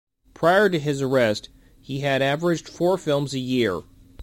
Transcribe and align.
Prior 0.33 0.67
to 0.67 0.79
his 0.79 0.99
arrest, 0.99 1.49
he 1.79 1.99
had 1.99 2.23
averaged 2.23 2.67
four 2.67 2.97
films 2.97 3.35
a 3.35 3.39
year. 3.39 3.83